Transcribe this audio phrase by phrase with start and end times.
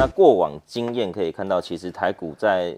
[0.00, 2.74] 那过往经验可以看到，其实台股在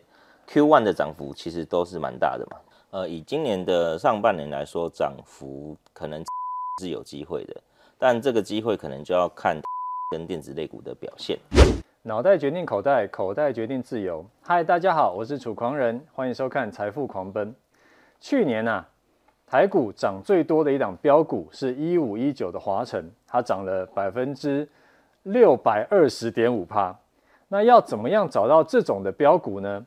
[0.49, 2.57] Q1 的涨幅其实都是蛮大的嘛。
[2.91, 6.21] 呃，以今年的上半年来说，涨幅可能
[6.81, 7.63] 是有机会的，
[7.97, 9.57] 但这个机会可能就要看
[10.11, 11.39] 跟电子类股的表现。
[12.03, 14.27] 脑袋决定口袋，口袋决定自由。
[14.43, 17.53] 嗨，大家好，我是楚狂人，欢迎收看《财富狂奔》。
[18.19, 18.89] 去年啊，
[19.47, 24.69] 台股涨最多的一档标股是一五一九的华晨，它涨了百分之
[25.23, 26.99] 六百二十点五趴。
[27.53, 29.85] 那要怎么样找到这种的标股呢？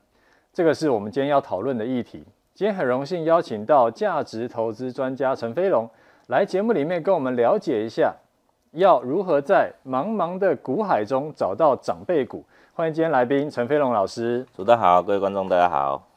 [0.53, 2.23] 这个是我们今天要讨论的议题。
[2.53, 5.89] 今天很荣幸邀请到价值投资专家陈飞龙
[6.27, 8.13] 来节目里面跟我们了解一下。
[8.73, 12.45] 要如何在茫茫的股海中找到长辈股？
[12.75, 14.45] 欢迎今天来宾陈飞龙老师。
[14.55, 16.07] 主持人好，各位观众大家好。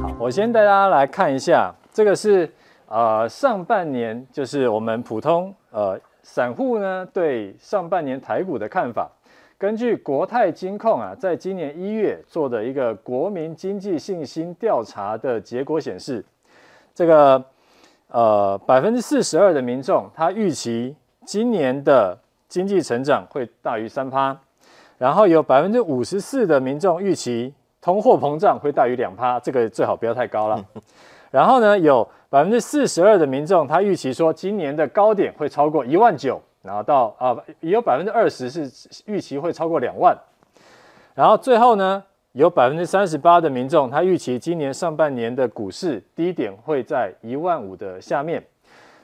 [0.00, 2.48] 好，我先带大家来看一下，这个是
[2.86, 9.08] 呃上半年，就是我们普通呃散户呢对上半年台股的看法。
[9.56, 16.24] 根据国泰金控啊，在今年一月做的一个国民经济信心调查的结果显示，
[16.92, 17.44] 这个。
[18.08, 22.16] 呃，百分之四十二的民众，他预期今年的
[22.48, 24.38] 经济成长会大于三趴，
[24.98, 30.64] 然后有百分之五十四的民众预期通货膨胀会大于两趴，这个最好不要太高了。
[31.32, 38.68] 然后呢，有百分之四十二的民众，他预期说今年的高点会超过一万九，然后到啊，也有百分之二十是
[39.06, 40.18] 预期会超过两万，
[41.14, 48.44] 然后最后呢，有百分之三十八的民众，他预期今年上半年的股市低点会在一万五的下面。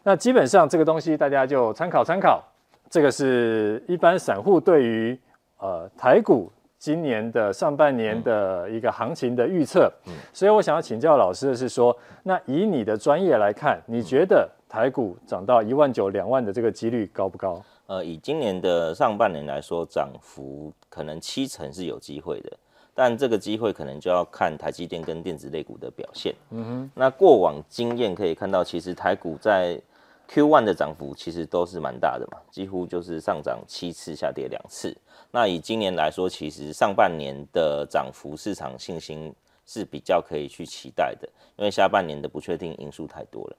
[0.03, 2.42] 那基本上这个东西大家就参考参考。
[2.89, 5.17] 这个是一般散户对于
[5.59, 6.50] 呃台股
[6.81, 9.92] 今年的上半年的一个行情的预测。
[10.06, 10.12] 嗯。
[10.33, 17.62] 所以我想要请教老师的是说，那以你的专业来看，你觉得台股涨到一万九、两万的这个几率高不高？
[17.87, 22.50] 呃，以今年的上半年来说，涨幅可能七成是有机会的。
[22.93, 26.34] 但这个机会可能就要看台积电跟电子类股的表现。
[26.50, 29.81] 嗯哼，那过往经验可以看到，其实台股在
[30.30, 34.96] Q1 的涨幅其实都是蛮大的嘛，几乎就是上涨七次，下跌两次。
[35.32, 39.34] 那以今年来说，其实上半年的涨幅市场信心
[39.66, 43.56] 是比较可以去期待的，因为下半年的不确定因素太多了。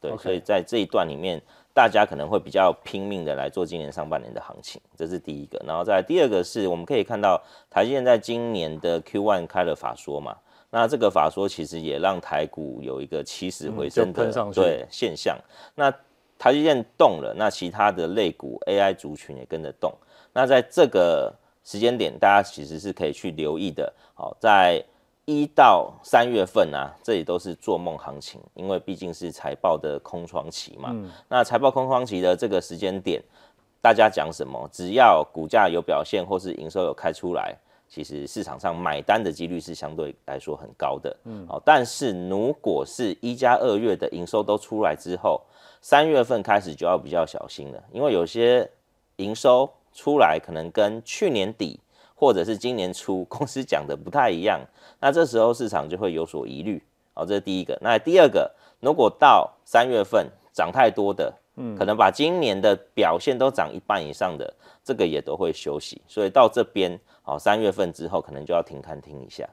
[0.00, 1.42] 对.所以在这一段里面。
[1.76, 5.62] 大家可能会比较拼命的来做今年上半年的行情，这是第一个。
[5.66, 10.34] 然后再来第二个是，我们可以看到台积电在今年的 Q1 开了法说嘛，
[10.70, 15.38] 那这个法说其实也让台股有一个起死回生的、嗯、对现象。
[15.74, 15.92] 那
[16.38, 19.92] 台积电动了，那其他的类股 AI 族群也跟着动。
[20.32, 21.32] 那在这个
[21.64, 23.90] 时间点，大家其实是可以去留意的。
[24.14, 24.84] 好，在
[25.24, 30.90] 一到三月份啊，这里都是做梦行情，因为毕竟是财报的空窗期嘛。
[30.92, 33.22] 嗯、那财报空窗期的这个时间点，
[33.80, 34.68] 大家讲什么？
[34.70, 37.56] 只要股价有表现或是营收有开出来，
[37.88, 41.16] 其实市场上买单的几率是相对来说很高的。
[41.24, 45.40] 嗯，好，但是如果是一加二月的营收都出来之后，
[45.80, 48.70] 三月份开始就要比较小心了，因为有些
[49.16, 51.80] 营收出来可能跟去年底。
[52.18, 54.58] 或者是今年初 公司讲的不太一样，
[54.98, 56.82] 那这时候市场就会有所疑虑。
[57.12, 57.78] 好，这是第一个。
[57.82, 66.00] 那第二个，如果到三月份涨太多的，嗯，可能把今年的表现都涨一半以上的，这个也都会休息。
[66.06, 69.48] 所以到这边，好，三月份之后可能就要停看听一下。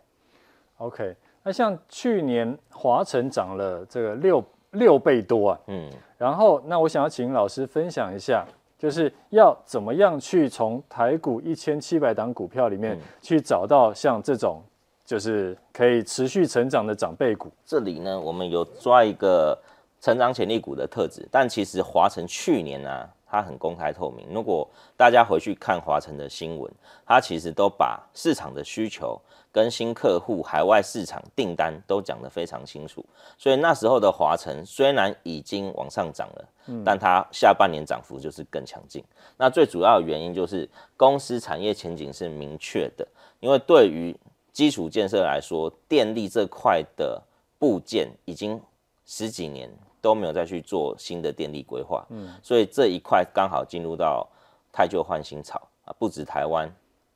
[0.78, 8.46] OK，那像去年华晨涨了这个六六倍多啊，嗯，然后那我想要请老师分享一下。
[8.76, 14.62] 就是要怎么样去从台股一千七百档股票里面去找到像这种，
[15.06, 17.50] 就是可以持续成长的长辈股。
[17.66, 19.58] 这里呢，我们有抓一个
[20.04, 23.10] 成长潜力股的特质，但其实华晨去年呢、啊。
[23.26, 26.72] 它很公开透明，如果大家回去看华晨的新闻，
[27.04, 29.20] 它其实都把市场的需求
[29.52, 33.04] 跟新客户、海外市场订单都讲得非常清楚。
[33.36, 36.48] 所以那时候的华晨虽然已经往上涨了，
[36.86, 39.04] 但它下半年涨幅就是更强劲。
[39.36, 43.08] 那最主要的原因就是公司产业前景是明确的，
[43.40, 44.16] 因为对于
[44.52, 47.20] 基础建设来说，电力这块的
[47.58, 48.62] 部件已经
[49.08, 49.68] 十几年。
[50.04, 54.28] 都没有再去做新的电力规划，嗯，所以这一块刚好进入到
[54.70, 56.70] 太旧换新潮啊，不止台湾，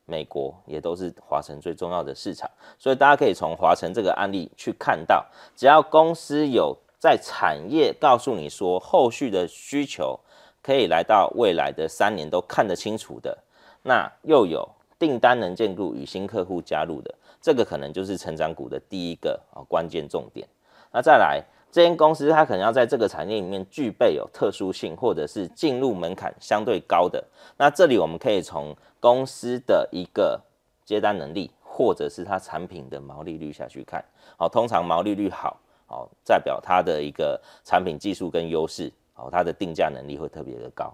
[0.06, 2.50] 美国也都是华晨最重要的市场，
[2.80, 10.18] 所以大家可以从华晨这个案例去看到，只要公司有在产业告诉你说后续的需求
[10.63, 13.38] 可以来到未来的三年都看得清楚的，
[13.83, 14.66] 那又有
[14.98, 20.48] 订单能见度与新客户加入的，这个可能就是成长股的第一个啊关键重点。
[20.94, 21.44] 那再来。
[21.72, 27.24] 这间公司它可能要在这个产业里面具备有特殊性，或者是进入门槛相对高的。
[27.58, 30.40] 那这里我们可以从公司的一个
[30.86, 34.04] 接单能力，或者是它产品的毛利率下去看。
[34.38, 40.92] 好，通常毛利率好，好代表它的一个产品技术跟优势，好，它的定价能力会特别的高。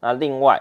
[0.00, 0.60] 那另外，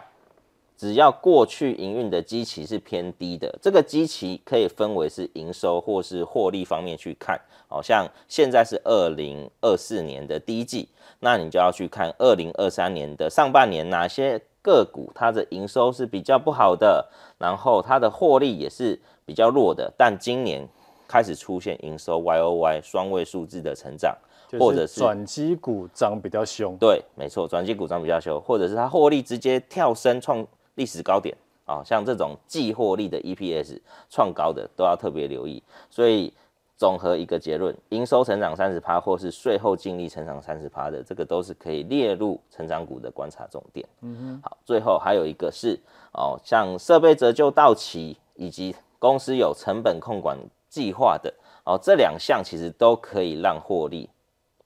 [0.78, 7.40] 只要过去营运的基期是偏低的，这个基期可以分为是营收或是获利方面去看。
[7.68, 10.88] 好像现在是二零二四年的第一季，
[11.20, 17.08] 那你就要去看二零二三年的上半年哪些个股它的营收是比较不好的，
[17.38, 20.68] 然后它的获利也是比较弱的，但今年
[21.08, 24.16] 开始出现营收 Y O Y 双位数字的成长，
[24.60, 26.78] 或者是转机股涨比较凶。
[26.78, 30.46] 对，没错，转机股涨比较凶，或者是它获利直接跳升创。
[30.76, 31.36] 历史高点
[31.66, 33.80] 啊，像这种季获利的 EPS
[34.10, 35.62] 创高的都要特别留意。
[35.90, 36.32] 所以
[36.78, 43.88] 综合一个结论，营收成长三十趴，或是税后净利成长三十趴的，这个都是可以列入成长股的观察重点。
[44.02, 44.42] 嗯哼。
[44.44, 45.80] 好，最后还有一个是
[46.14, 50.38] 哦，像设备折旧到期，以及公司有成本控管
[50.70, 51.34] 计划的
[51.64, 54.10] 哦，这两项其实都可以让获利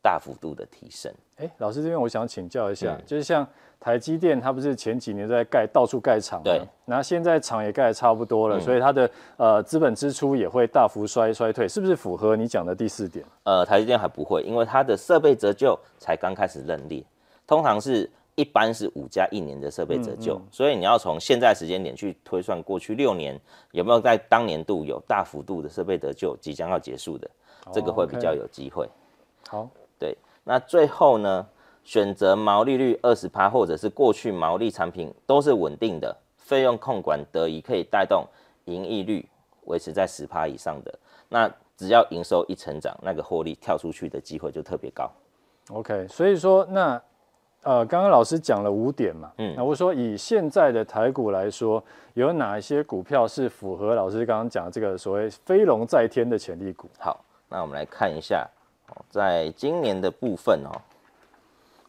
[0.01, 1.13] 大幅度的提升。
[1.37, 3.47] 哎，老师这边我想请教一下，嗯、就是像。
[3.79, 6.43] 台积电它不是前几年在盖到处盖厂吗？
[6.43, 13.25] 对，那现在厂也盖得差不多了，嗯、所以它的呃资本支出也会大幅衰衰退，是不是符合你讲的第四点？
[13.43, 17.01] 呃，台积电还不会，因为它的设备折旧才刚开始认列，
[17.47, 23.39] 通常是一般是五加一年的设备折旧，嗯嗯、所以你要从现在时间点去推算过去六年
[23.71, 27.29] 有没有在当年度有大幅度的设备折旧即将要结束的，
[27.71, 28.89] 这个会比较有机会。
[29.47, 31.47] 好，对，那最后呢？
[31.89, 38.23] 选择毛利率二十趴，或者是过去毛利产品都是稳定的，费用控管得以，可以带动
[38.65, 39.27] 盈利率
[39.65, 40.99] 维持在十趴以上的。
[41.29, 45.09] 那只要营收一成长，那个获利跳出去的机会就特别高。
[45.71, 47.01] OK，所以说那
[47.63, 51.83] 呃，刚刚老师讲了五点嘛，嗯，那我说以现在的台股来说，
[52.13, 56.87] 有哪一些股票是符合老师刚刚讲的这个所谓飞龙在天的潜力股？
[56.99, 57.19] 好，
[57.49, 58.47] 那我们来看一下，
[59.09, 60.79] 在今年的部分哦。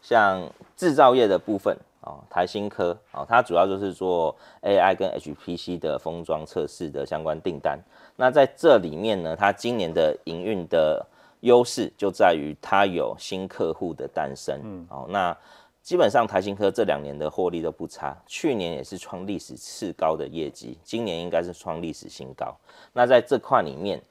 [0.00, 7.78] 像制造业的部分哦，台新科哦，它主要就是做 AI 跟 HPC 的封装测试的相关订单。
[8.16, 11.06] 那在这里面呢，它今年的营运的
[11.40, 14.58] 优势就在于它有新客户的诞生。
[14.62, 15.36] 嗯，哦，那
[15.82, 22.56] 基本上台新科这两年的获利都不差，去年也是创历史次高的业绩，今年应该是创历史新高。
[22.94, 24.02] 那在这块里面，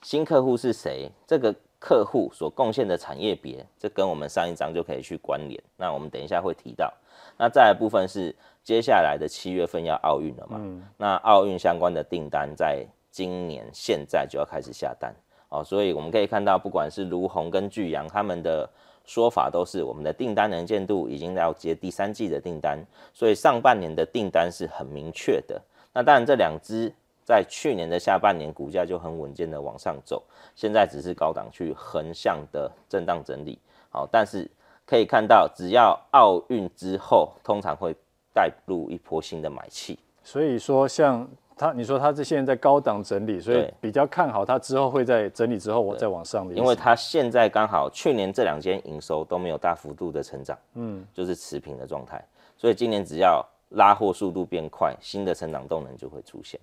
[0.00, 1.10] 新客户是谁？
[1.26, 1.54] 这个。
[1.84, 5.62] 客户所贡献的产业别，这跟我们上一章就可以去关联。
[5.76, 6.90] 那我们等一下会提到。
[7.36, 10.56] 那再来部分是接下来的七月份要奥运了嘛？
[10.58, 15.14] 嗯、那奥运相关的订单在今年现在就要开始下单
[15.50, 18.66] 哦，所以我们可以看到，不管是卢红跟巨阳，他们的
[19.04, 22.82] 说法都是我们的订单能见度已经要接第三季的订单，
[23.12, 25.60] 所以上半年的订单是很明确的。
[25.92, 26.90] 那当然这两支。
[27.24, 30.22] 在去年的下半年，股价就很稳健的往上走，
[30.54, 33.58] 现在只是高档去横向的震荡整理。
[33.88, 34.48] 好，但是
[34.84, 37.96] 可以看到，只要奥运之后，通常会
[38.34, 39.98] 带入一波新的买气。
[40.22, 41.26] 所以说，像
[41.56, 46.54] 他，你说他这现在在高档整理，所以比较看好它之后会在整理之后我再往上的。
[46.54, 52.22] 因为它现在刚好去年这两间营收都没有大幅度的成长，嗯，就是持平的状态，
[52.56, 56.58] 所以今年只要拉货速度变快，新的成长动能就会出现。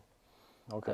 [0.71, 0.91] OK，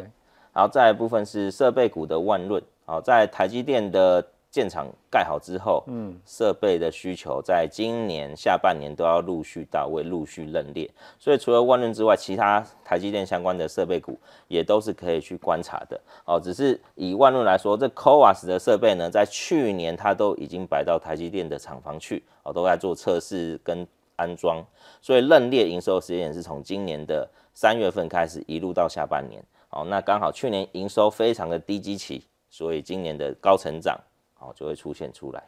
[0.53, 14.17] 然后再一部分是设备股的万润，好，在台积电的建厂盖好之后，嗯，设备的需求在今年下半年都要陆续到位，陆续认列，所以除了万润之外，其他台积电相关的设备股
[14.47, 24.65] 也都是可以去观察的，哦，只是以万润来说，这 CoWoS 的设备呢，在去年它都已经摆到台积电的厂房去，哦，都在做测试跟安装，
[25.01, 29.43] 所以认列营收时间是从今年的三月份开始，一路到下半年。
[29.69, 33.99] 好，那刚好去年营收非常的低基期，所以今年的高成长，
[34.33, 35.43] 好就会出现出来。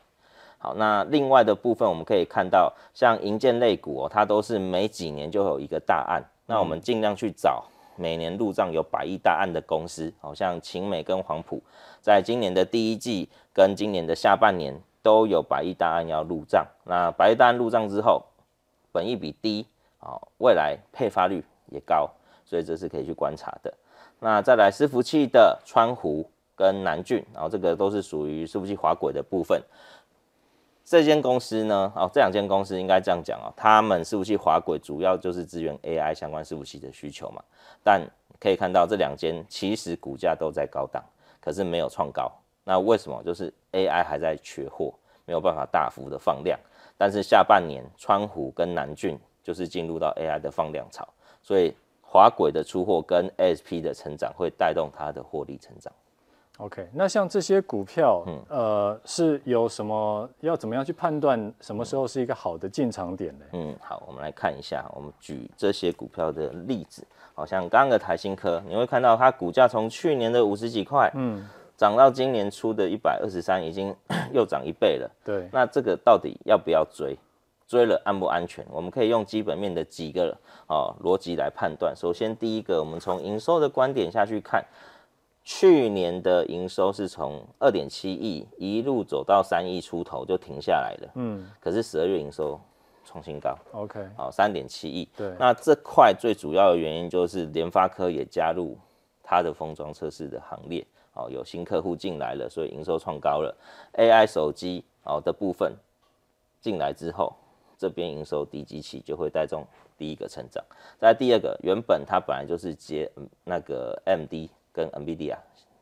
[0.58, 7.64] 好，那另外的部分我们可以看到，像银建类股哦，它都是每几年就有一个大案，那我们尽量去找
[7.96, 11.62] 每年入账有百亿大案的公司，好像秦美跟黄埔，
[12.02, 16.68] 在今年的第一季跟今年的下半年都有百亿大案要入账。
[16.84, 18.26] 那百亿大案入账之后，
[18.92, 19.66] 本益比低，
[19.98, 22.10] 好，未来配发率也高，
[22.44, 23.74] 所以这是可以去观察的。
[24.20, 29.62] 那再来伺服器的川湖跟南俊，然后这个都是属于伺服器滑轨的部分。
[30.84, 37.44] 这间公司呢，哦，这两间公司应该这样讲哦，他们伺服器滑轨主要就是支援 AI 相关伺服器的需求嘛。
[37.84, 38.02] 但
[38.40, 41.04] 可以看到这两间其实股价都在高档，
[41.40, 42.32] 可是没有创高。
[42.64, 43.22] 那为什么？
[43.24, 44.94] 就是 AI 还在缺货，
[45.26, 46.60] 没有办法大幅的放量。
[46.98, 51.08] 但是下半年川湖跟南俊就是进入到 AI 的放量潮，
[51.42, 51.74] 所以
[52.12, 55.94] 滑轨的出货跟 ASP 的成长会带动它的获利成长。
[56.58, 63.46] OK，那像这些股票，嗯、呃，是有什么要怎么样去判断什么时候是一个好的进场点呢？
[63.54, 71.48] 嗯，好，我们来看一下，我们举这些股票的例子，好像刚刚的台新科，你会看到它股价从去年的五十几块，嗯，
[71.78, 73.96] 涨到今年初的一百二十三，已经
[74.34, 75.10] 又涨一倍了。
[75.24, 77.18] 对，那这个到底要不要追？
[77.70, 78.66] 追了安不安全？
[78.70, 80.36] 我们可以用基本面的几个
[80.68, 81.96] 哦逻辑来判断。
[81.96, 84.66] 首先，第一个，我们从营收的观点下去看。
[85.42, 92.60] 去年的营收是从二点七亿一路走到三亿出头就停下来了，嗯，可是十二月营收
[93.04, 98.78] 创新高，OK，好，三点七亿，对，那这块最主要的原因就是联发科也加入
[99.24, 103.56] 它的封装测试的行列，哦，有新客户进来了，所以营收创高了
[103.94, 105.74] ，AI 手机哦的部分
[106.62, 107.34] 进来之后，
[107.80, 109.66] 这边营收低基期就会带动
[109.98, 110.64] 第一个成长，
[111.00, 113.10] 再第二个，原本它本来就是接
[113.44, 114.48] 那个 MD。
[114.72, 115.36] 跟 NVIDIA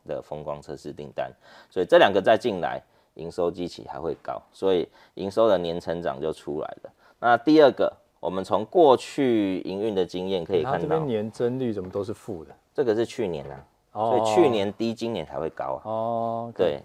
[0.06, 1.30] 的风光测试订单，
[1.70, 2.82] 所以这两个再进来，
[3.14, 6.90] 营收基期还会高，所以营收的年成长就出来了。
[7.20, 12.50] 那第二个，我们从过去营运的经验可以看到，这边年增率怎么都是负的？
[12.74, 13.62] 这个是去年啊，
[13.92, 15.82] 所以去年低，今年才会高啊。
[15.84, 16.80] 哦，对，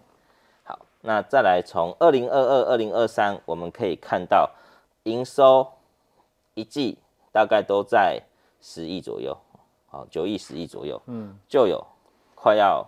[0.63, 4.51] 好，那再来从二零二二、二零二三，我们可以看到
[5.03, 5.67] 营收
[6.53, 6.97] 一季
[7.31, 8.21] 大概都在
[8.61, 9.37] 十亿左右。
[9.87, 11.85] 好，九亿、十亿左右，嗯，就有
[12.33, 12.83] 快要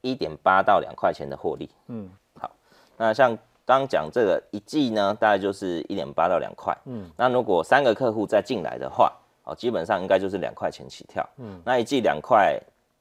[0.00, 2.50] 一点八到两块钱的获利，嗯，好，
[2.96, 9.12] 那像刚讲这个一季呢，大概就是一点八到两块，嗯，那如果三个客户再进来的话，
[9.44, 12.60] 哦，基本上应该就是两块钱起跳，嗯，那一季两块，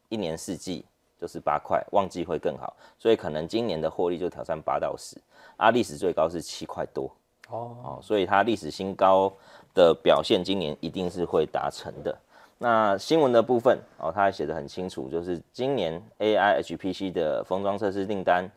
[0.09, 0.85] 一年四季
[1.17, 5.17] 就是八块，旺季会更好，所以可能今年的获利就挑战八到十，
[5.57, 7.11] 啊，历史最高是七块多，
[7.49, 9.31] 哦，所以它历史新高
[9.73, 12.17] 的表现，今年一定是会达成的。
[12.57, 18.49] 那新闻的部分哦，他还写得很清楚，就是今年 AI HPC 的封装测试订单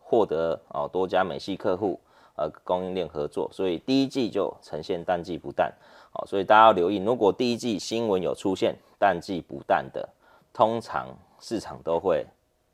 [0.00, 1.98] 获得哦多家美系客户
[2.36, 5.72] 呃供应链合作，所以第一季就呈现淡季不淡
[6.12, 10.08] 哦，所以大家要留意，如果第一季新闻有出现淡季不淡的，
[10.52, 11.08] 通常
[11.40, 12.24] 市场都会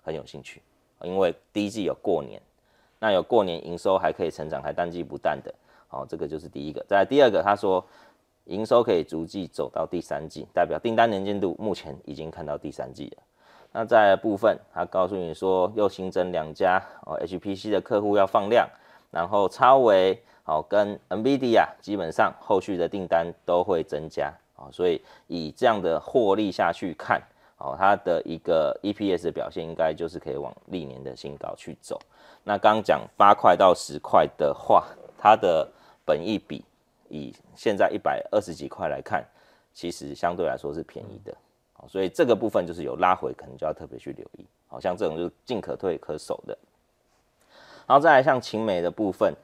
[0.04, 0.60] 很有兴趣，
[1.00, 2.40] 因为第一季有过年，
[2.98, 5.54] 那有过年营收还可以成长，还淡季不淡的，
[5.90, 6.84] 哦，这个就是第一个。
[6.88, 7.84] 再第二个，他说。
[8.46, 13.22] 营收可以逐季走到第三季，代表订单能见度目前已经看到第三季了。
[13.72, 18.68] 那在部分，他告诉你说又新增两家哦 HPC 的客户要放量，
[19.10, 27.20] 然后超微哦跟 NVIDIA 基本上后续的订单都会增加哦，所以以这样的获利下去看
[27.58, 31.98] 哦，它的一个 EPS 的表现应该就是可以往历年的新高去走。
[32.48, 34.86] 那刚讲八块到十块的话，
[35.18, 35.68] 它的
[36.04, 36.64] 本益比。
[37.08, 39.24] 以现在一百二十几块来看，
[39.72, 41.32] 其实相对来说是便宜的，
[41.72, 44.46] 好，所以这个部分就是有拉回，可能就要特别去留意。
[44.68, 46.58] 好像这种就是进可退可守的。
[47.86, 49.34] 然后再来像勤美的部分，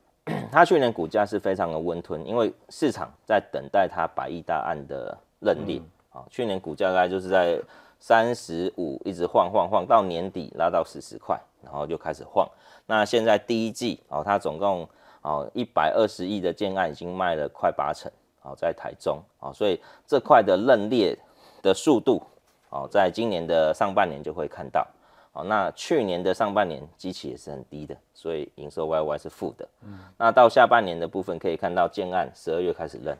[0.50, 5.82] 它去年股价是非常的温吞，因为市场在等待它百亿大案的认定。
[6.12, 7.60] 啊，去年股价大概就是在
[7.98, 12.48] 三十五一直晃晃晃到年底拉到四十块，然后就开始晃。
[12.86, 14.88] 那现在第一季哦，它总共。
[15.22, 21.14] 哦，一百二十亿的建案已经卖了快八成，哦，在台中，哦，所以这块的认列
[21.60, 22.22] 的速度，
[22.70, 24.88] 哦，在今年的上半年就会看到，
[25.32, 33.14] 哦，那去年的上半年基期也是很低的，所以营收 YOY 是负的，嗯，那到下半年的部分可以看到建案十二月开始认，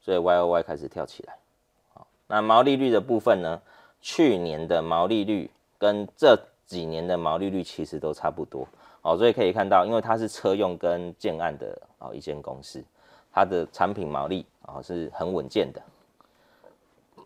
[0.00, 1.36] 所以 YOY 开始跳起来，
[1.92, 3.60] 好，那毛利率的部分呢，
[4.00, 6.38] 去年的毛利率跟这
[6.70, 8.64] 几年的毛利率其实都差不多。
[9.02, 12.80] 哦，所以可以看到，因为它是车用跟建案的哦一间公司，
[13.32, 15.82] 它的产品毛利啊是很稳健的。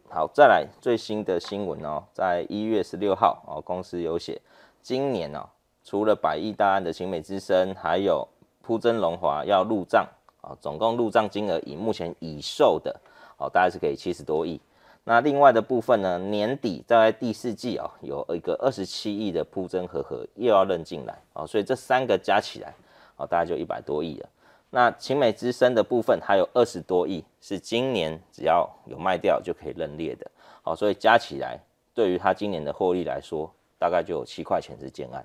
[0.08, 4.40] 好，再来最新的新闻哦，在一月十六号哦，公司有写，
[4.80, 5.46] 今年哦，
[5.84, 8.26] 除了百亿大案的勤美之声，还有
[8.62, 10.08] 铺真龙华要入账
[10.40, 12.98] 啊，总共入账金额以目前已售的
[13.36, 14.58] 哦，大概是可以七十多亿。
[15.06, 22.70] 那另外的部分呢，年底在第四季啊、哦，有一个二十七亿的铺增和合又要认进来啊、哦，所以这三个加起来
[23.16, 24.28] 啊、哦，大概就一百多亿了。
[24.70, 30.30] 那勤美之声的部分还有二十多亿，是今年只要有卖掉就可以认列的，
[30.62, 31.61] 好、哦，所以加起来
[31.92, 35.23] 对于它今年的获利来说，大概就有七块钱是建案，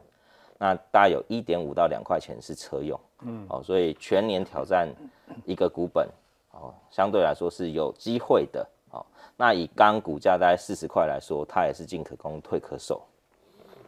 [0.58, 4.94] 那大概有一点五到两块钱是车用，嗯，哦，所以全年挑战
[5.46, 6.06] 一个股本，
[6.52, 8.68] 哦，相对来说是有机会的。
[9.38, 13.02] 那以刚股价大概四十块来说，它也是进可攻退可守，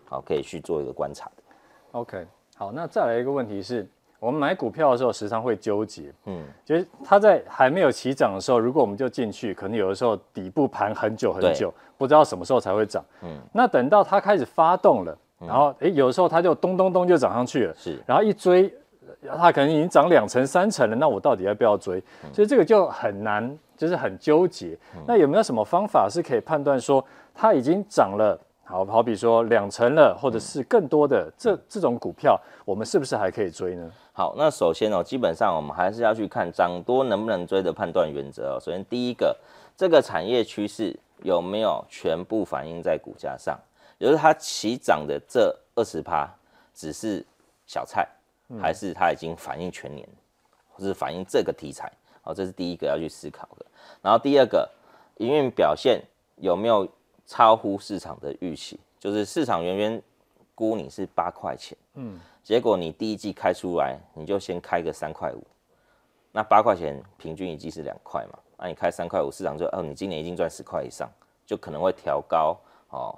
[0.07, 1.43] 好，可以去做一个观察的。
[1.91, 3.85] OK，好，那再来一个问题是，
[4.17, 18.73] 我们买股票的时候时常会纠结，嗯，就是它在还没有起涨的时候，如果我们就进去，可能有的时候底部盘很久很久，不知道什么时候才会涨，嗯，那等到它开始发动了，然后哎，有的时候它就咚咚咚就涨上去了，是，然后一追，
[19.37, 22.01] 它可能已经涨两成三成了，那我到底要不要追？
[22.31, 24.77] 所以这个就很难，就是很纠结。
[25.07, 28.39] 那有没有什么方法是可以判断说它已经涨了？
[28.63, 33.91] 好好比说两成了，或者是更多的这这种股票，我们是不是还可以追呢？
[34.13, 38.59] 好，那首先哦，基本上我们还是要去看涨多能不能追的判断原则哦。
[38.61, 39.35] 首先第一个，
[39.75, 43.59] 这个产业趋势有没有全部反映在股价上？
[43.97, 46.29] 也就是它起涨的这二十趴
[46.71, 47.25] 只是
[47.65, 48.07] 小菜，
[48.61, 50.07] 还是它已经反映全年，
[50.69, 51.91] 或是反映这个题材？
[52.31, 53.65] 好，这是第一个要去思考的。
[54.01, 54.69] 然后第二个，
[55.17, 56.01] 营运表现
[56.37, 56.87] 有没有？
[57.27, 60.03] 超乎市场的预期，就是市场原原
[60.53, 65.41] 估你是八块钱，嗯，结果你第一季开出来，你就先开个三块五，
[66.33, 71.09] 那八块钱平均一季是两块嘛，那你开三块五，市场就哦，你今年已经赚十块以上，
[71.45, 72.59] 就可能会调高
[72.89, 73.17] 哦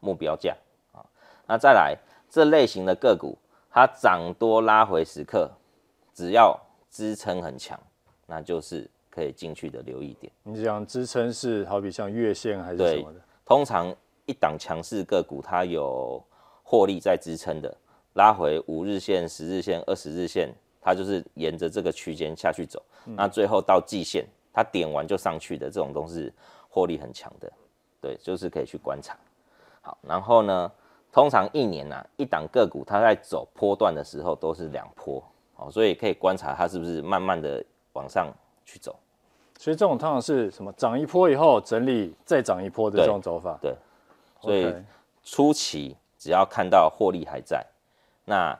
[0.00, 0.54] 目标价
[0.92, 1.00] 啊。
[1.46, 1.96] 那再来
[2.28, 3.38] 这类型的个股，
[3.70, 5.50] 它涨多拉回时刻，
[6.12, 6.60] 只要
[6.90, 7.80] 支撑很强，
[8.26, 10.30] 那就是可以进去的留意点。
[10.42, 13.20] 你讲支撑是好比像月线还是什么的？
[13.44, 13.94] 通常
[14.26, 16.22] 一档强势个股，它有
[16.62, 17.74] 获利在支撑的，
[18.14, 22.82] 拉回五日线、十日线、二十日线，它就是沿着这个区间下去走。
[23.06, 26.32] 嗯、那最后到季线，它点完就上去的，这种都是
[26.68, 27.50] 获利很强的。
[28.00, 29.16] 对，就是可以去观察。
[29.80, 30.70] 好，然后呢，
[31.12, 35.22] 通常一年啊，一档个股它在走波段的时候都是两波，
[35.54, 37.64] 哦，所以可以观察它是不是慢慢的
[37.96, 38.30] 往上
[38.66, 38.94] 去走。
[39.58, 40.70] 所以这种通常是什么？
[40.74, 43.58] 涨一波以后整理，再涨一波的这种走法。
[43.62, 43.74] 对，
[44.38, 44.74] 所以
[45.24, 47.64] 初期只要看到获利还在，
[48.26, 48.54] 那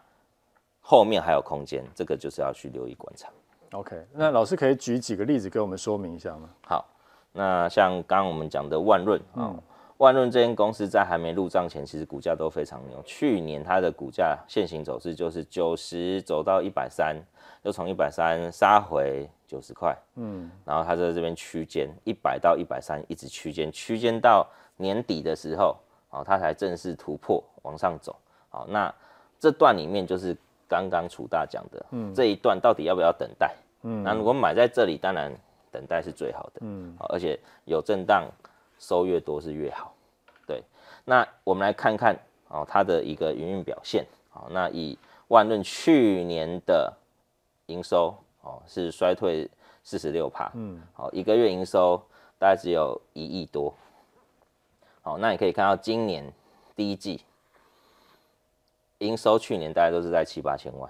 [0.80, 3.28] 后面还有空间，这个就是要去留意观察。
[3.72, 6.48] OK，那老师可以举几个例子给我们说明一下吗？
[6.66, 6.86] 好，
[7.32, 9.62] 那像刚刚我们讲的万润啊，嗯、
[9.98, 13.02] 万润这间公司在还没入账前，其实股价都非常牛。
[13.04, 17.16] 去年它的股价线行走势就是九十走到一百三，
[17.62, 19.28] 又从一百三杀回。
[19.48, 24.44] 九十块，嗯，然后它在这边区间一百到一百三，一直区间，区间到
[24.76, 25.76] 年底的时候，
[26.10, 28.16] 哦，它才正式突破往上走，
[28.48, 28.92] 好，那
[29.38, 30.36] 这段里面就是
[30.68, 33.54] 刚刚楚大讲的，嗯，这一段到底要不要等待？
[33.82, 35.32] 嗯，那如果买在这里，当然
[35.70, 38.28] 等待是最好的，嗯，而且有震荡
[38.78, 39.94] 收越多是越好，
[40.46, 40.62] 对，
[41.04, 42.16] 那我们来看看
[42.48, 46.92] 哦，它的一个营运表现，好，那以万润去年的
[47.66, 48.14] 营收。
[48.42, 49.50] 哦，是衰退
[49.82, 52.00] 四十六趴，嗯，好，一个月营收
[52.38, 53.74] 大概只有一亿多，
[55.02, 56.32] 好，那你可以看到今年
[56.76, 57.24] 第一季
[58.98, 60.88] 营收去年大概都是在七八千万，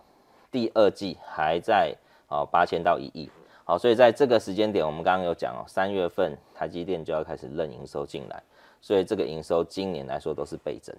[0.50, 1.96] 第二季还在
[2.28, 3.30] 哦八千到一亿，
[3.68, 8.40] 好，所以在这个时间点，我们刚刚有讲哦，三月份台积电就要开始认营收进来，
[8.80, 10.94] 所以这个营收今年来说都是倍增，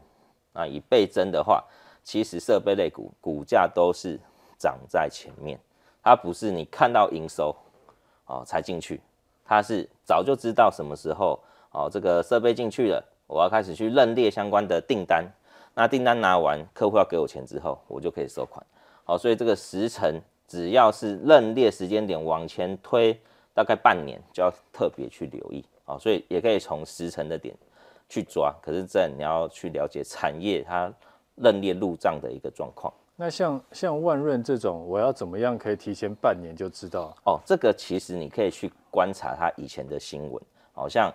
[0.51, 1.63] 那以倍增的话，
[2.03, 4.19] 其实设备类股股价都是
[4.59, 5.57] 涨在前面。
[6.03, 7.55] 它不是你看到营收
[8.25, 8.99] 哦才进去，
[9.45, 11.39] 它是早就知道什么时候
[11.71, 15.25] 哦这个设备进去了，我要开始去认列相关的订单。
[15.73, 18.61] 那订单拿完，客户要给我钱之后，我就可以收款。
[19.05, 23.19] 好，所以这个时程只要是认列时间点往前推
[23.53, 25.63] 大概半年，就要特别去留意。
[25.85, 27.55] 哦，所以也可以从时辰的点
[28.09, 28.53] 去抓。
[28.61, 30.91] 可是这你要去了解产业它
[31.35, 32.93] 认列入账的一个状况。
[33.15, 37.15] 那像像万润这种，我要怎么样可以提前半年就知道？
[37.25, 40.39] 哦，这个其实你可以去观察它以前的新闻，
[40.71, 41.11] 好像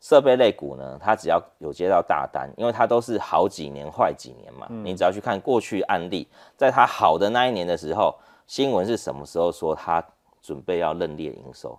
[0.00, 8.14] 设备类股呢，它只要有接到大单，因为它都是好几年坏几年嘛，嗯、你只要去看过去案例，在它好的那一年的时候，
[8.48, 10.02] 新闻是什么时候说他
[10.40, 11.78] 准备要认列营收？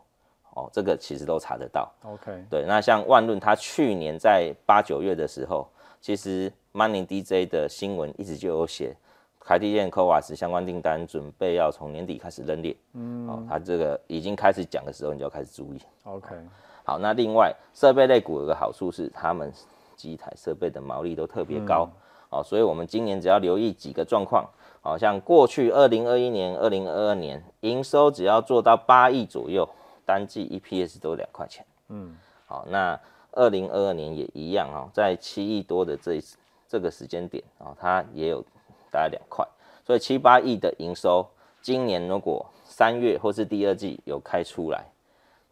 [0.53, 1.91] 哦，这个其实都查得到。
[2.03, 5.67] OK，对，那像万润，他去年在八九月的时候，
[5.99, 8.95] 其实 Money DJ 的新闻一直就有写。
[9.43, 15.81] 台积电、CoWoS 相关订单准备要从年底开始认列，嗯，哦，它这个已经开始讲的时候，你就要开始注意。
[16.03, 16.35] OK，
[16.83, 19.51] 好，那另外设备类股有个好处是，他们
[19.95, 24.47] 机台设备的毛利都特别高，嗯，哦，所以我们今年只要留意几个状况，
[24.81, 29.67] 好像过去二零二一年、二零二二年营收只要做到八亿左右，
[30.05, 32.15] 单季 EPS 都两块钱，嗯，
[32.45, 32.99] 好，那
[33.31, 36.21] 二零二二年也一样哦，在七亿多的这
[36.67, 38.43] 这个时间点哦，它也有。
[38.91, 39.47] 大概两块，
[39.85, 41.23] 所以七八亿的营收，
[41.61, 44.83] 今年如果三月或是第二季有开出来，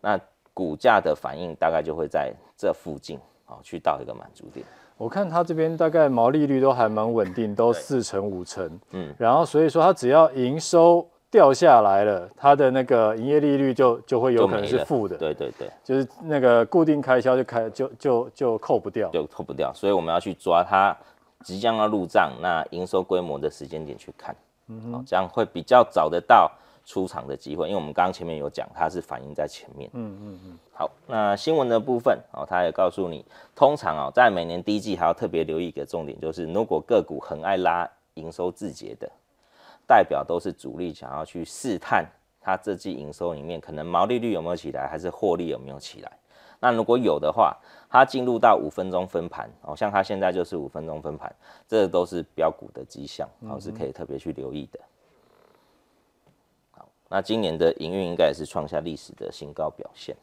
[0.02, 0.20] 那
[0.56, 4.66] 股价的反应大概就会在这附近，好，去到一个满足点。
[4.98, 20.96] 我看它这边大概毛利率都还蛮稳定，都四成五成，嗯，然后所以说它只要营收掉下来了，它的那个营业利率就就会有可能是负的，对对对，就是那个固定开销就开就就就扣不掉，就扣不掉，所以我们要去抓它
[21.44, 24.36] 即将要入账那营收规模的时间点去看，
[24.68, 26.52] 嗯哼，这样会比较找得到。
[26.88, 29.90] 出场的机会，因为我们刚刚前面有讲，它是反映在前面。
[29.94, 30.58] 嗯嗯嗯。
[30.72, 39.12] 好，那新闻的部分哦，他也告诉你，通常哦，在每年第一季还要特别留意一个重点，就是如果个股很爱拉营收字节的，
[39.86, 42.06] 代表都是主力想要去试探
[42.40, 46.12] 它这季营收里面可能毛利率有没有起来，还是获利有没有起来。
[46.62, 47.56] 那如果有的话，
[47.90, 51.36] 它进入到五分钟分盘哦，像它现在就是五分钟分盘，
[51.68, 54.80] 这都是标股的迹象，哦，是可以特别去留意的。
[57.10, 60.14] 那今年的营运应该也是创下历史的新高表现，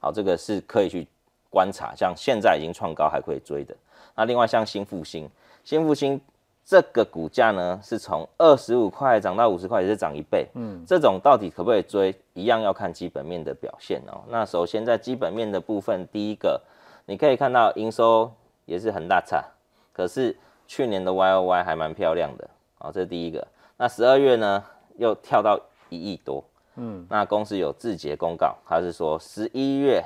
[0.00, 1.06] 好，这个是可以去
[1.48, 3.72] 观察，像现在已经创高还可以追的。
[4.16, 5.30] 那另外像新复兴，
[5.62, 6.20] 新复兴
[6.64, 10.48] 这个股价呢是从二十五块涨到五十块，也是涨一倍。
[10.54, 14.24] 嗯，这种到底可不可以追，一样要看基本面的表现哦。
[14.26, 16.60] 那首先在基本面的部分，第一个
[17.06, 18.28] 你可以看到营收
[18.64, 19.44] 也是很大差，
[19.92, 23.46] 可是去年的 Y O Y 还蛮漂亮的，好，这是第一个。
[23.76, 24.64] 那十二月呢
[24.96, 25.56] 又跳到。
[25.90, 26.44] 一亿多，
[26.76, 30.02] 嗯，那公司有自结公告，它是说十一月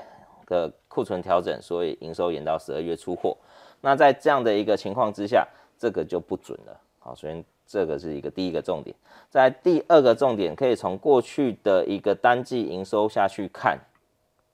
[0.47, 3.37] 的库存调整，所以营收延到十二月出货。
[3.81, 5.47] 那在这样的一个情况之下，
[5.79, 6.81] 这个就不准了。
[6.99, 8.95] 好，首先这个是一个第一个重点。
[9.29, 13.79] 在第二个重点，可以从过去的一个单季营收下去看，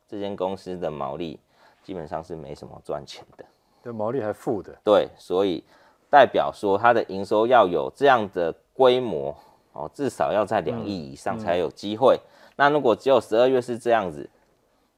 [0.09, 1.39] 这间公司的毛利
[1.83, 3.45] 基本上是没什么赚钱的，
[3.83, 4.77] 的毛利还负的。
[4.83, 5.63] 对，所以
[6.09, 9.37] 代表说它的营收要有这样的规模。
[9.79, 12.17] 哦，至少要在两亿以上才有机会。
[12.17, 14.29] 嗯嗯、那如果只有十二月是这样子，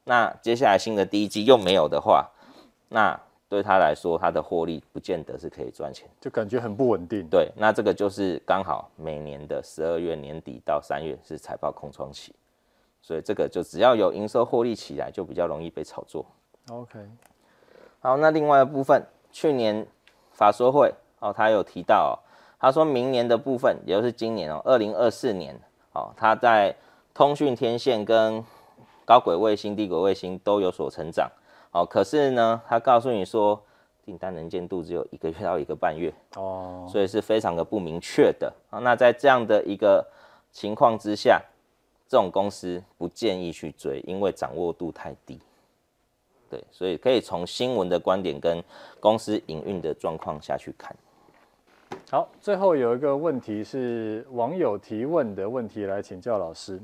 [0.05, 2.27] 那接下来新的第一季又没有的话，
[2.89, 7.29] 那对他来说，他的获利不见得是可以赚钱，就感觉很不稳定。
[7.29, 12.35] 对，那这个就是刚好每年的十二月年底到三月是财报空窗期，
[13.03, 16.25] 所以这个就只要有营收获利起来，就比较容易被炒作。
[16.71, 16.99] OK，
[18.01, 19.87] 好，那另外一部分，去年
[20.33, 22.30] 法说会哦，他有提到哦。
[22.61, 25.59] 他说明年的部分，也就是今年哦，二零二四年
[25.95, 26.77] 哦，他在
[27.15, 28.45] 通讯天线跟
[29.07, 31.31] 高轨卫星、低轨卫星都有所成长
[31.73, 31.87] 哦。
[31.87, 33.61] 可是呢，他告诉你说，
[34.05, 38.79] 订单能见度只有一个月到一个半月哦，所以是非常的不明确的啊。
[38.81, 40.07] 那在这样的一个
[40.53, 41.43] 情况之下，
[42.07, 45.41] 这种公司不建议去追，因为掌握度太低。
[46.51, 48.63] 对，所以可以从新闻的观点跟
[48.99, 50.95] 公司营运的状况下去看。
[52.11, 56.81] 好，最后有一个问题是网友提问的问题，来请教老师。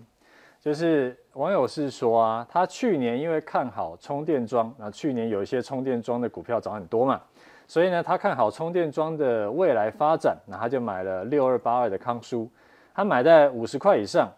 [0.60, 7.20] 就是网友是说啊，他去年因为看好充电桩，那去年有一些充电桩的股票涨很多嘛，
[7.66, 12.48] 所以呢，他看好充电桩的未来发展，那他就买了六二八二的康舒，
[12.94, 14.28] 他买在五十块以上。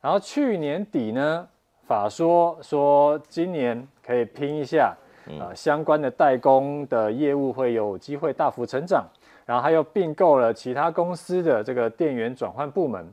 [0.00, 1.46] 然后去年底呢，
[1.86, 4.94] 法说说今年可以拼一下，
[5.40, 9.06] 啊，相关的代工的业务会有机会大幅成长。
[9.44, 13.04] 然后他又并购了其他公司的这个电源转换部门，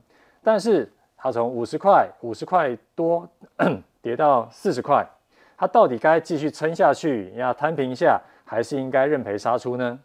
[0.43, 3.27] 但是他从五十块、五十块多
[4.01, 5.05] 跌到四十块，
[5.57, 9.99] 他到底该继续撑下去，要摊平一下，还是应该认赔杀出呢？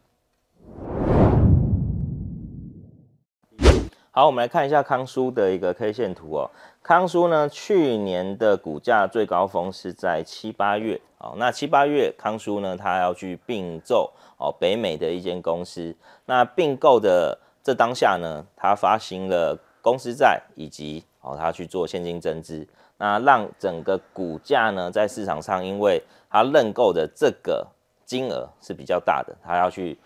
[4.16, 6.48] 好，我们来看一下康叔的一个 K 线图哦。
[6.84, 11.34] 康叔呢，去年的股价最高峰是在七八月哦。
[11.36, 15.92] 那七八月，康叔呢，他要去并购哦北美的一间公司。
[16.26, 22.64] 那并购的这当下呢，他发行了公司债，以及哦他去做现金增资，
[22.98, 26.00] 那让整个股价呢在市场上，因为
[26.30, 27.66] 他认购的这个
[28.04, 29.98] 金额是比较大的，他要去。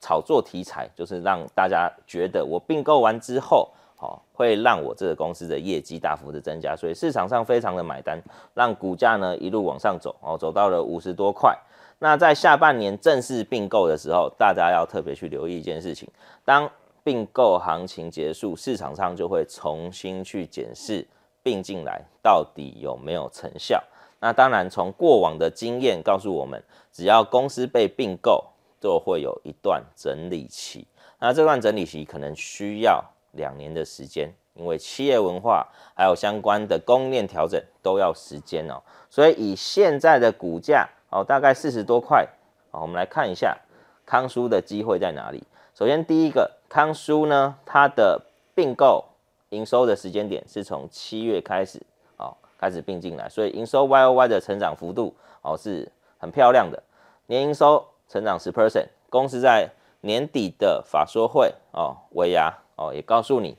[0.00, 8.22] 炒作题材就是让大家觉得我并购完之后，哦，会让我这个公司的业绩大幅的增加，所以市场上非常的买单，
[8.54, 11.56] 让股价呢一路往上走，哦，走到了五十多块。
[11.98, 16.08] 那在下半年正式并购的时候，大家要特别去留意一件事情，
[16.44, 16.70] 当
[17.02, 21.04] 并购行情结束，市场上就会重新去检视
[21.42, 23.82] 并进来到底有没有成效。
[24.20, 28.44] 那当然，从过往的经验告诉我们，只要公司被并购，
[28.80, 30.86] 就会有一段整理期，
[31.18, 38.80] 那这段整理期可能需要两年的时间，因为企业文化还有相关的供应链调整都要时间哦。
[39.10, 42.26] 所以以现在的股价哦，大概四十多块
[42.70, 43.58] 哦，我们来看一下
[44.06, 45.42] 康舒的机会在哪里。
[45.74, 48.20] 首先第一个，康舒呢，它的
[48.54, 49.04] 并购
[49.50, 51.82] 营收的时间点是从七月开始
[52.16, 56.82] 哦，开始并进来，所以营收 YOY 的成长幅度哦是很漂亮的，
[57.26, 57.84] 年营收。
[58.08, 63.56] 成长十 percent，公司在年底的法说会哦，尾牙哦也告诉你，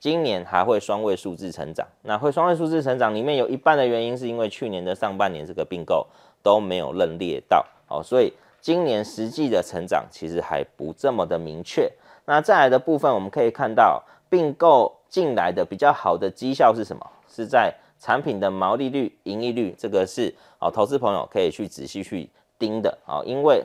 [0.00, 1.86] 今年还会双位数字成长。
[2.02, 6.06] 那会双位数字成长里面有一半的原因是因为去年的上半年这个并购
[6.42, 11.90] 都没有认列到哦，所以今年实际的成长其实还不这么的明确。
[12.24, 17.06] 那再来的部分我们可以看到并购进来的比较好的绩效是什么？
[17.28, 22.28] 是在产品的毛利率、盈利率，这个是哦，投资朋友可以去仔细去
[22.58, 23.62] 盯的啊，因为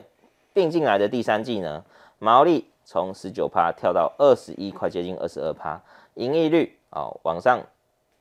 [0.52, 1.84] 并进来的第三季呢，
[2.18, 5.80] 毛利从十九趴跳到二十一，快接近二十二趴，
[6.14, 7.60] 盈利率哦往上，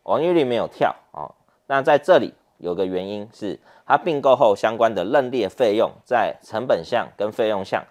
[0.05, 1.33] 盈利率没有跳哦。
[1.67, 7.83] 那在这里有个原因是，它并购后相关的认列费用在成本项跟费用项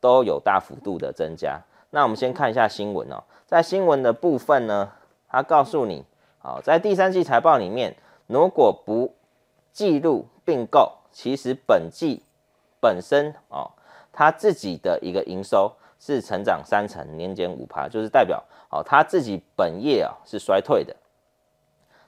[0.00, 1.60] 都有大幅度的增加。
[1.90, 4.92] 那我们先看一下新闻哦，在新闻的部分呢，
[5.28, 6.04] 它告诉你。
[6.38, 9.14] 好，在第三季财报里面，如果不
[9.72, 12.22] 记录并购，其实本季
[12.80, 13.70] 本身哦，
[14.14, 20.94] 它自己的一个营收是成长三成，年减五趴，就是代表哦，它自己本业啊是衰退的。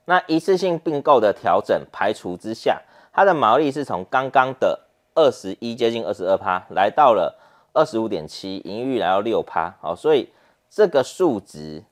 [0.05, 2.81] 那一次性并购的调整排除之下，
[3.13, 7.39] 它的毛利是从刚刚的二十一接近二十二趴，来到了
[7.75, 9.75] 二十五点七，盈余来到六趴。
[9.81, 10.31] 好，所以
[10.71, 11.83] 这个数值。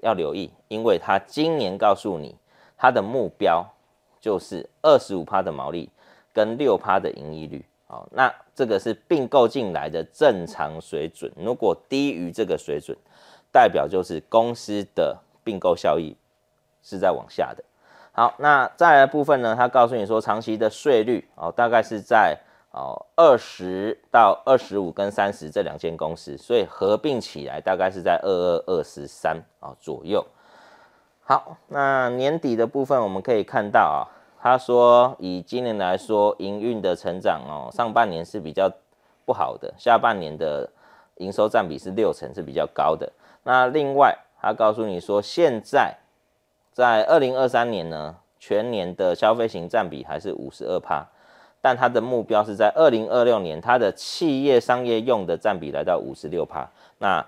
[0.00, 2.36] 要留意，因为他今年告诉你，
[2.76, 3.66] 他的目标
[4.20, 5.88] 就是二十五趴的毛利
[6.30, 7.64] 跟六趴的盈利率。
[7.94, 12.98] 好，那这个是并购进来的正常水准，如果低于这个水准，
[13.52, 16.16] 代表就是公司的并购效益
[16.82, 17.62] 是在往下的。
[18.10, 22.36] 好，那再来部分呢，他告诉你说，长期的税率哦，大概是在。
[22.76, 30.26] 哦，二十到二十五跟三十这两间公司，所以合并起来大概是在二二二十三啊左右。
[31.22, 34.02] 好，那年底的部分我们可以看到啊，
[34.44, 38.70] 他说以今年来说，营运的成长哦，上半年是比较
[39.24, 40.68] 不好的，下半年的
[41.16, 43.10] 营收占比是六成，是比较高的。
[43.44, 45.96] 那另外，他告诉你说，现在
[46.72, 51.06] 在二零二三年呢，全年的消费型占比还是五十二趴。
[51.62, 57.24] 但它的目标是在二零二六年，它的企业商业用的占比来到五十六趴，那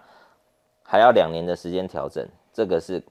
[0.82, 3.02] 还要两年的时间调整，这个是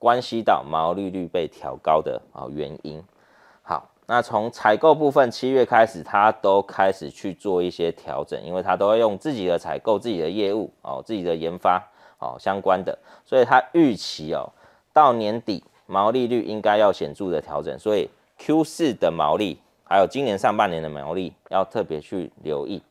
[0.00, 3.00] 关系到毛利率被调高的啊原因。
[4.06, 11.82] 那从采购部分，七月开始，它都开始去做一些调整，因为它都会用自己的采购、自己的业务哦、自己的研发
[12.18, 14.52] 哦相关的，所以它预期哦
[14.92, 19.58] 到年底毛利率应该要显著的调整，所以 Q 四的毛利。
[19.88, 22.82] 还有今年上半年的毛利要特别去留意，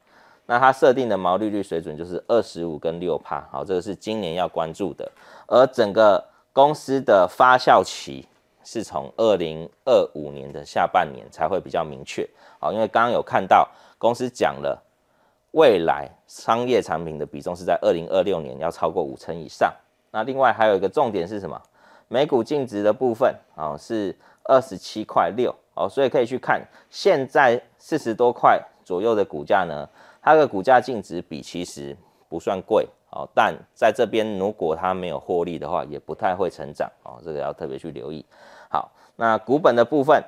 [0.46, 5.12] 那它设定的毛利率水准就是二十五跟六趴，好，这个是今年要关注的。
[5.46, 6.24] 而整个
[6.54, 8.26] 公司的发酵期
[8.66, 12.28] 是从二零二五年的下半年才会比较明确，
[12.60, 13.66] 好，因为刚刚有看到
[13.98, 14.84] 公司讲了，
[15.52, 19.74] 未来商业产品的比重是在二零二六年要超过五成以上。
[20.12, 21.62] 那另外还有一个重点是什么？
[22.10, 25.56] 每股净值的部分啊是二十七块六。
[25.78, 29.86] 哦，所以可以去看现在四十多块左右的股价呢，
[30.22, 31.94] 它的股价净值比其实
[32.30, 38.26] 不算贵哦，但在这边如果它没有获利的话，也不太会成长哦，这个要特别去留意。
[38.70, 40.24] 好，那股本的部分，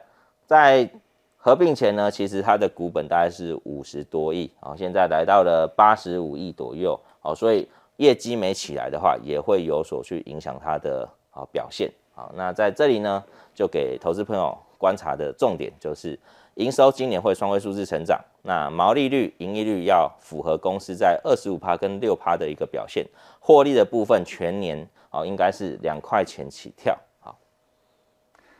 [0.45, 0.89] 在
[1.35, 11.91] 合并前呢，其实它的股本大概是五十多亿哦，现在来到了八十五亿左右哦，所以业绩没起来的话，也会有所去影响它的啊表现。
[12.13, 13.23] 好，那在这里呢，
[13.53, 14.57] 就给投资朋友。
[14.79, 16.19] 观察的重点就是
[16.53, 23.03] 营收今年会双位数字成长，那毛利率、盈利率要符合公司在二十五趴跟六趴的一个表现，
[23.39, 26.95] 获利的部分全年哦应该是两块钱起跳。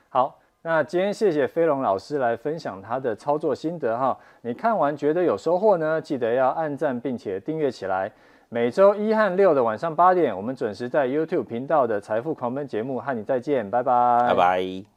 [0.10, 8.12] 好，那今天谢谢飞龙老师来分享他的操作心得哈，你看完觉得有收获呢，记得要按赞并且订阅起来。
[8.50, 14.97] 每周一和六的晚上八点，我们准时在 YouTube 频道的财富狂奔节目和你再见，拜拜，拜拜。